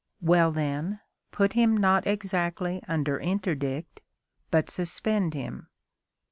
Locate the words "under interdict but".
2.87-4.67